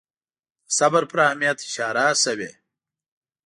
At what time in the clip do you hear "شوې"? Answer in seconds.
2.23-2.51